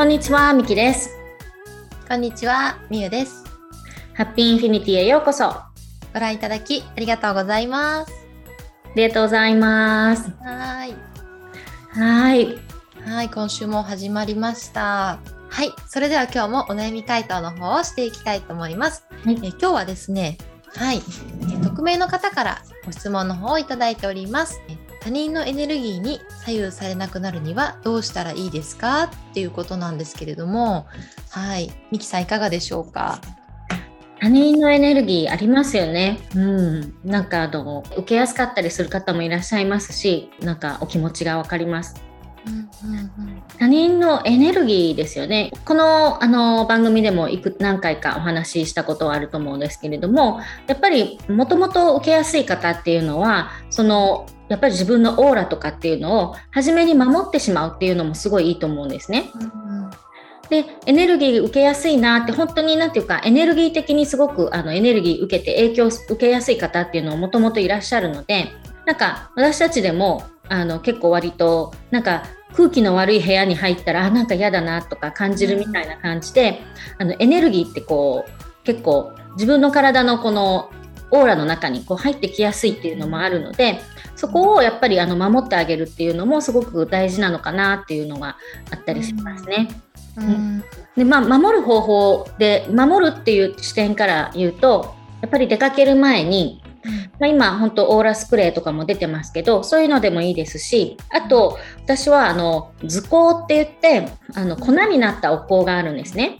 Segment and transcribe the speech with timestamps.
[0.00, 1.10] こんにちは、みきです。
[2.08, 3.44] こんにちは、みゆです。
[4.14, 5.44] ハッピーインフィニティへようこそ。
[5.44, 5.70] あ
[6.14, 8.12] ご覧いただきありがとうございます。
[8.96, 10.30] りがとうございます。
[10.40, 10.96] はーい。
[11.90, 12.58] はい。
[13.04, 15.18] はい、今週も始まりました。
[15.50, 19.04] はい、それでは今日もお悩み回答の方をしていきたいと思います。
[19.22, 20.38] はいえ今日はですね、
[20.76, 21.02] はい、
[21.42, 24.62] え匿名の方からご質問の方をいただいております。
[25.00, 30.86] 他人のエネルギーに左右されなくなるにはどうしたらいいですかっていうことなんですけれども、
[31.30, 33.20] はい、ミキさんいかがでしょうか？
[34.20, 36.18] 他人のエネルギーありますよね。
[36.34, 36.94] うん。
[37.02, 41.94] なんかあの、受けやすかったりする方もいらっしゃいますし、なんかお気持ちがわかります。
[42.84, 45.52] うんうんうん他人のエネルギーですよね。
[45.66, 59.30] このあの番組でもいく何回かお話ししたことはあると思うんですけれども、やっぱりもともと受けやすい方っていうのは、そのやっぱり自分のオーラとかっていうのを初めに守ってしまうっていうのもすごいいいと思うんですね。
[59.34, 59.70] うん
[60.48, 68.48] で、エネルギー受けやすいなって本当になんていうかエネルギー的にすごくあのエネルギー受けて影響受けやすい方っていうのももともといらっしゃるので、
[68.84, 76.60] なんか私たちでもあの結構割となんか空気の悪い部屋に入ったらあなんか嫌だなとか感じるみたいな感じで、
[76.98, 80.70] あのエネルギーってこう結構自分の体のこの
[81.12, 83.80] オーラの中にこう入ってきやすいっていうのもあるので
[84.16, 88.36] そこをやっぱりあの守ってあげるっていうのもすごく大事なのかなっていうのが
[88.70, 89.68] あったりしますね。
[90.16, 90.64] うん。
[90.96, 96.62] でまあ、守る方法で守るっていう視点から言うとやっぱり出かける前に、
[97.18, 106.38] まあ、今本当オーラスプレーとかも出てますけどそういうのでもいいですしあと私はあの図工って言ってあの粉になったお香があるんですね。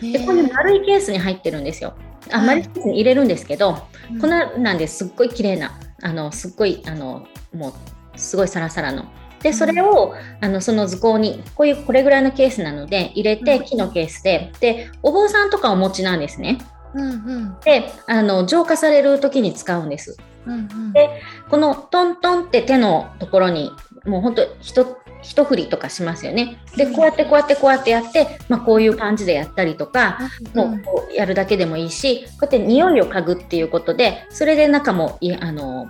[0.00, 1.94] でこれ丸いケースに入ってるんですよ。
[2.30, 7.72] あはい丸いケースに入れるんですけど、うん粉なんですっごい綺麗なあのすっごいあのもう
[8.18, 9.06] すごいサラサラの。
[9.42, 16.58] でそれをあのその図工にこういうこれぐらいのケースなので入れてうん木のケースででお坊さんとかお持ちなんですね。
[16.94, 20.16] うんうんであの浄化される時に使うんです。
[20.46, 23.70] うんうんでこのトントンって手のところに
[24.04, 24.84] もうほんと一
[25.22, 26.58] 一振りとかしますよね。
[26.76, 30.18] でこうやってこうやってこうやってやって、まあ、こういう感じでやったりとか
[30.54, 35.88] もうこうやるだけでもいいしこうやって匂いを嗅ぐっていうことでそれで中もいあの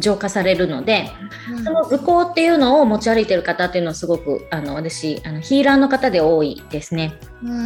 [0.00, 1.10] 浄化されるので
[1.64, 7.14] その図工っていうのを持ち歩いてる方っていうのはすごくあの私あのヒーラーの方で多いですね。
[7.42, 7.60] うんうんう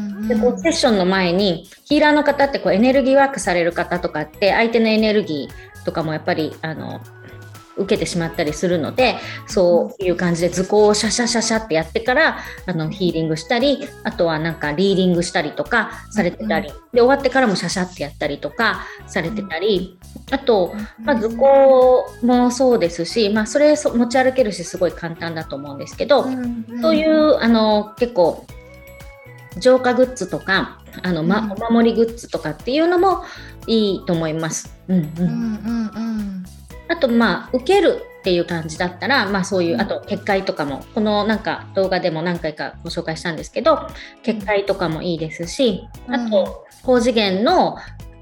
[0.00, 7.00] んでこうセッションの前にヒーラーの方ってこうエネルギーワークされる方とかって相手のエネルギーとかもやっぱりあの
[7.76, 16.72] 受けてしまったりするのでそういう感じで図工をシャシャシャシャってやってからあのヒーリングしたりあとはなんかリーディングしたりとかされてたり。
[16.92, 19.98] で終わってからもシャシャってやったりとかされてたり。
[20.30, 26.24] あと、まあ、図工もそうですし、まあ、それそ持ち歩けるしすごい簡単だと思うんですけど、
[26.80, 28.46] そういうあの結構
[29.58, 31.52] 浄化グッズとかあの、まうん。
[31.52, 33.24] お守りグッズとかっていうのも
[33.66, 34.72] いいと思います。
[34.88, 35.04] うんうん。
[35.04, 36.44] うんうんうん
[36.94, 39.80] あとまあ受けるっていう感じだったら、まあ、そういううん。
[39.80, 43.86] あと結界とかもこのなんか動画でも何回かご紹介したんですけど
[44.22, 47.76] 結界とかもいいですしあと高次元の、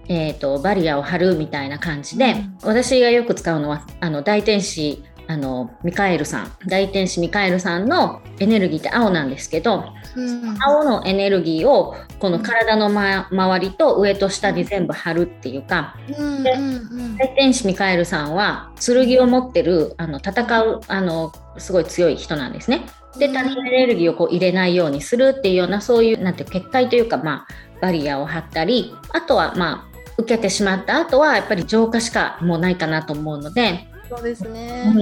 [0.09, 2.59] えー、とバリアを張るみたいな感じで、うん。
[2.63, 6.53] 私がよく使うのはあの大天使あのミカエルさん。
[6.67, 9.85] 大天使ミカエルさんのエネルギーって青なんですけど
[10.17, 10.57] うん。
[10.61, 22.87] 青のエネルギーをこの体の、ま、周りと上と下に全部貼るっていうかうん大天使ミカエルさんは剣を持ってるあの戦うあのすごい強い人なんですね。
[23.19, 34.95] で他人のエネルギーをこう入れないようにするっていうようなそういうなんて結界というか、まあ、バリアを張ったりあとはまあ受けてしまった後はやっぱり浄化しかもうないかなと思うので、そうですね。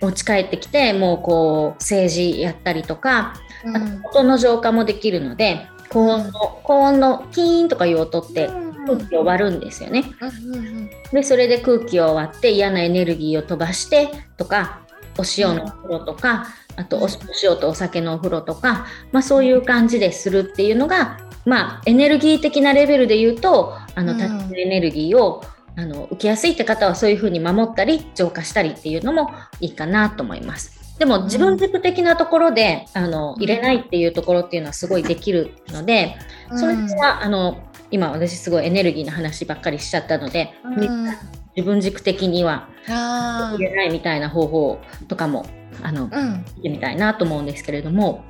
[0.00, 3.34] 持ち帰ってきてもうこう政治やったりとか
[3.64, 3.76] うん。
[3.76, 8.48] あと音の浄化もできるので高音の高音のキーンとかいう音って
[8.86, 10.04] 空気を割るんですよね。
[11.12, 14.80] でそれで空気を割って嫌なエネルギーを飛ばしてとか
[15.18, 16.46] お塩のお風呂とか、
[16.76, 17.08] あとおお
[17.42, 25.42] 塩とお酒のお風呂とか、まあ、そういう感じでするっていうのが、まあ、エネルギー的なレベルで言うとあのうんタッチエネルギーを
[25.76, 29.30] あの受けやすいって方はそういうふうに守ったり浄化したりっていうのも
[29.60, 30.87] いいかなと思います。
[30.98, 36.16] でも自分軸的なところであの入れないっていうところっていうのはすごいできるので、
[36.50, 36.58] うん。
[36.58, 41.06] それはあの今私すごいエネルギーの話ばっかりしちゃったので、うん。
[41.56, 45.46] 自分軸的にはあ入れないみたいな方法とかも
[45.82, 46.10] あの
[46.56, 48.24] 見てみたいなと思うんですけれども、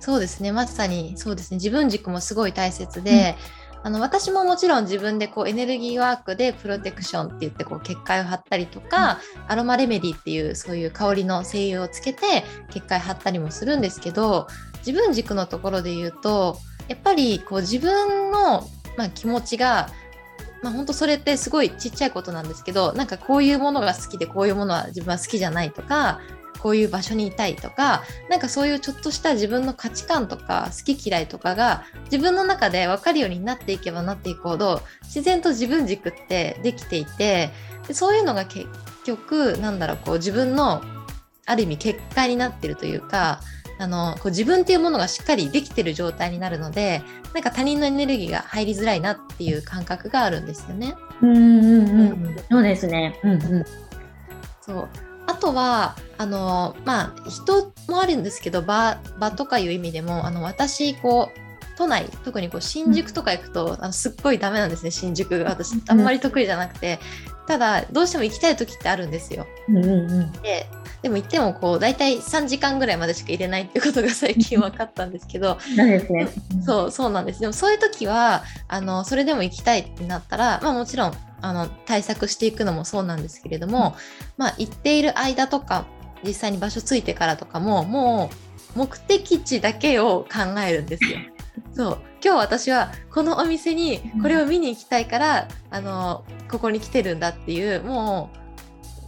[0.00, 0.50] そうですね。
[0.50, 1.56] まさにそうですね。
[1.56, 3.36] 自分軸もすごい大切で、
[3.82, 14.48] あの私ももちろん自分でこうエネルギーワークでプロテクションって言ってこう結界を貼ったりとか、うん、アロマレメディっていうそういう香りの精油をつけて結界貼ったりもするんですけど
[14.86, 19.88] 自分軸のところで言うとやっぱりこう自分の、まあ、気持ちが
[20.62, 26.20] まあ、本当それってすごいちっちゃいことなんですけどなんかこういうものが好きでこういうものは自分は好きじゃないとか
[26.62, 37.50] こういう場所にいたいとかなんかそういうちょっとした自分の価値観とか好き嫌いとかが自分の中で分かるようになっていけばなっていくほど自然と自分軸ってできていて
[37.88, 38.66] でそういうのが結
[39.04, 40.82] 局なんだろうこう自分の
[41.46, 43.40] ある意味結果になってるというか
[43.78, 47.02] あのこう自分っていうものがしっかりできてる状態になるので
[47.32, 50.94] なんか他人のエネルギーが入りづらいなっていう感覚があるんですよね。
[51.22, 53.18] うんうんうん、そうですね。
[53.24, 53.64] うんうん、
[54.60, 54.88] そう
[55.30, 61.40] あとはあのまあ人もあるんですけど場場とかいう意味でもあの私こう
[61.78, 65.48] 都内特にこう新宿とか行くと、あのすっごいダメなんですね新宿が。
[65.48, 66.98] 私あんまり得意じゃなくて。
[67.46, 69.44] ただどうしても行きたい時ってあるんですよ。
[69.68, 70.66] うんうんうん、で
[71.02, 75.58] でも行ってもこう大体3時間ぐらいまでしか入れないっていうことが最近分かったんですけど。
[75.76, 76.06] ね、
[76.64, 77.40] そうそうなんです。
[77.40, 83.96] でもそういう時はあのそれでも行きたいってなったら、まあ、もちろんあの対策していくのもそうなんですけれども、
[84.36, 85.86] まあ、行っている間とか
[86.24, 88.30] 実際に場所ついてからとかもも
[88.74, 91.18] う目的地だけを考えるんですよ。
[91.74, 91.98] そう。
[92.22, 98.30] 今日私はこのお店にこれを見に行きたいから、うん、あのここに来てるんだっていうも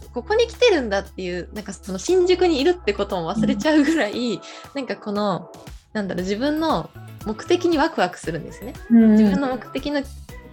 [0.07, 4.41] うここに来てるんだっていうなんかその新宿にいるってことも忘れちゃうぐらい、うん、
[4.73, 5.51] なんかこの
[5.93, 6.89] なんだろう自分の
[7.25, 8.73] 目的にワクワクするんですね。
[8.89, 10.01] うん、自分の目的の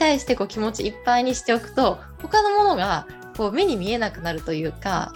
[0.01, 3.07] 対してこう気持ちいっぱいにしておくと他のものが
[3.37, 5.13] こう目に見えなくなるというか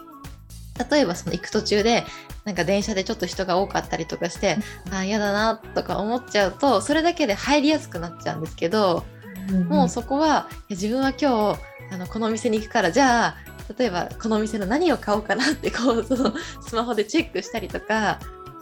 [0.91, 2.05] 例えばその行く途中で
[2.45, 4.59] なんか電車でちょっと人が多かったりとかして
[4.93, 9.05] ああ嫌だなとか思っちゃうとそれだけで入りやすくなっちゃうんですけど、
[9.51, 11.61] うん、もうそこは自分は今日
[11.91, 13.37] あのこのお店に行くからじゃあ
[13.79, 18.19] 例えばこのお店の何を買おうかなってこうそのスマホでチェックしたりとか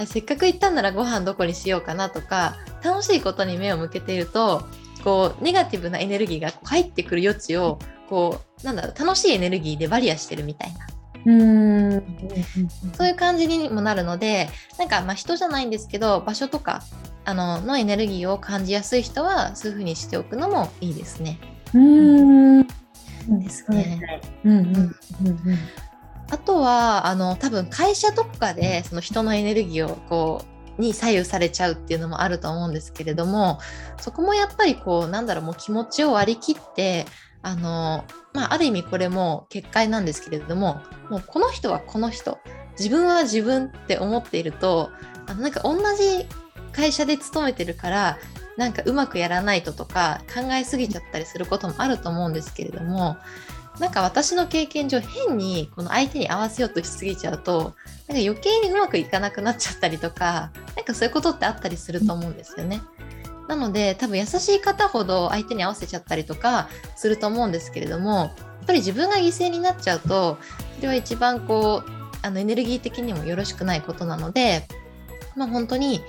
[0.06, 4.64] せっかく行ったんならご飯どこにしようかなとか楽しいことに目を向けていると
[5.02, 7.78] こうネガティブなエネルギーが入ってくる余地を
[8.08, 10.86] こうなんだろう楽しいエネルギーでバリアしてるみたいな。
[11.24, 12.02] うん
[12.96, 16.82] そういう感じにもなるのでなんかまあ人じゃないんですけど場所とか
[17.24, 21.38] あののエネルギーを感じやすい人はそういうふうにしておくのもいいですね。
[21.74, 24.00] うんですね。
[26.30, 33.58] あとはあの多分会社とかでその人のエネルギーをこうに左右されちゃうっていうのもあると思うんですけれども
[33.98, 37.06] そこもやっぱりこうなんだろうもう気持ちを割り切って
[37.42, 40.80] あの、まあ、ある意味これも結界なんですけれども
[41.10, 42.38] もうこの人はこの人
[42.78, 44.90] 自分は自分って思っていると
[45.26, 46.26] あのなんか同じ
[46.72, 48.18] 会社で勤めてるから
[48.56, 53.16] なんかうまくやらないととか考えすぎちゃったりすることもあると思うんですけれども
[53.78, 57.74] なんか私の経験上変にこの相手に合わせようとしすぎちゃうと
[58.06, 62.82] なんか余計にうまくいかなくなっちゃったりとかなんかそういうことってあったりすると思うんですよね。
[63.48, 68.30] なので多分優しい方ほど相手に合わせちゃったりとかすると思うんですけれどもやっ
[68.66, 70.38] ぱり自分が犠牲になっちゃうと
[70.76, 71.90] それは一番こう
[72.22, 74.66] あのエネルギー的にもよろしくないことなので、
[75.34, 76.00] まあ、本当に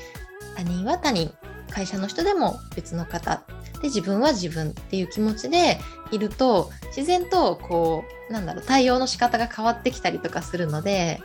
[0.56, 1.34] 他人は他人
[1.70, 3.44] 会社の人でも別の方
[3.84, 5.78] で自分は自分っていう気持ちで
[6.12, 11.20] いると自然とこうなんだろう対応の仕方が変わってきたりとかするので、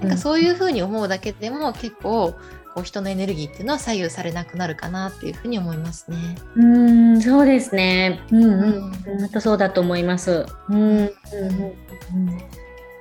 [0.00, 2.32] うん、なんかそういうふうに思うだけでも結構
[2.74, 6.16] こう人のエネルギーっていうのは左右されなくなるかなっていうふうに思いますね。
[6.56, 8.24] うんそうですね。
[8.32, 8.46] うんう
[8.78, 8.92] ん。
[9.18, 10.46] 本当そうだと思います。
[10.70, 10.78] うん。
[10.78, 11.10] うん、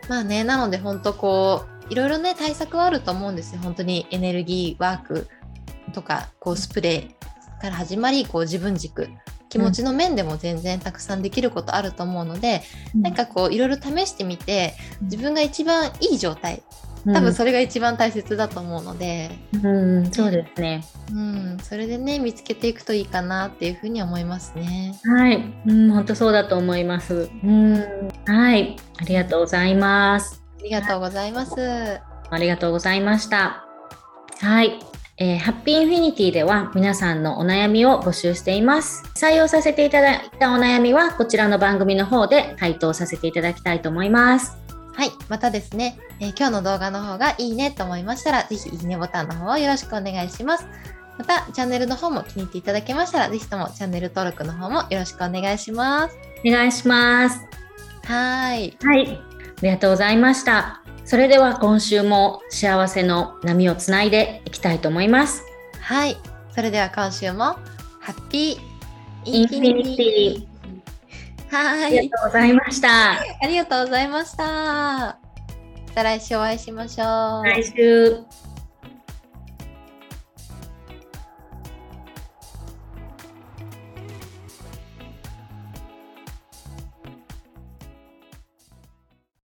[0.10, 3.62] まあねなので本当こういろいろね対策はあると思うんですよ。
[3.64, 5.28] 本当にエネルギーワーク
[5.94, 7.27] とかこうスプレー
[7.58, 9.10] から始まりこう自分軸。
[9.50, 14.74] 気持ちの面でも全然たくさんできることあると思うので、うん、なんかこういろいろ試してみて
[15.04, 16.62] 自分が一番いい状態。
[17.06, 19.66] 多分それが一番大切だと思うので、うん、
[20.00, 20.84] うん、そうですね、
[21.14, 24.94] うん、それでね見つけていくといいかなっていうふうに思いますね。
[25.06, 27.30] はい、うん、本当そうだと思います。
[27.44, 28.10] うん。
[28.26, 28.76] はい。
[28.98, 30.44] ありがとうございます。
[30.60, 33.66] ありがとうございます、ありがとうございました。
[34.40, 39.04] はいえー、ハッピーインフィニティでは皆さんのお悩みを募集しています。
[39.16, 44.58] 採用させていただいたお悩みはこちらの番組の方で回答させていただきたいと思います。
[44.94, 45.10] はい。
[45.28, 50.68] またですね、えー、今日の動画の方がいいねと思いましたら、ぜひいいねボタンの方をよろしくお願いします。
[51.18, 56.18] また、チャンネルの方も気に入っていただけましたら、ぜひともチャンネル登録の方もよろしくお願いします。
[56.46, 57.44] お願いします。
[58.06, 58.78] はい。
[58.84, 59.08] はい。
[59.10, 60.87] ありがとうございました。
[61.08, 65.42] それでは今週も幸せの波をつないでいきたいと思います。
[65.80, 66.18] はい。
[66.54, 67.56] それでは今週も
[68.02, 70.48] ハッピーインフィニティ。
[71.50, 71.98] はい。
[71.98, 73.12] ありがとうございました。
[73.14, 74.44] ありがとうございました。
[74.44, 75.18] ま
[75.96, 77.46] た来週お会いしましょう。
[77.46, 78.47] 来週。